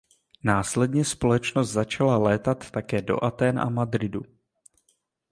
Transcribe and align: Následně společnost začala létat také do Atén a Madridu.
Následně 0.43 1.05
společnost 1.05 1.69
začala 1.71 2.17
létat 2.17 2.71
také 2.71 3.01
do 3.01 3.23
Atén 3.23 3.59
a 3.59 3.69
Madridu. 3.69 4.21